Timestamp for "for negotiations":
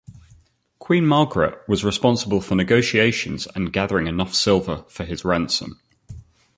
2.41-3.47